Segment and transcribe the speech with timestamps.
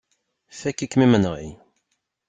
[0.59, 1.47] Fakk-ikem imenɣi.